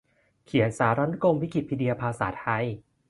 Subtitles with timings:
[0.45, 2.65] เขียนสารานุกรมวิกิพีเดียภาษาไทย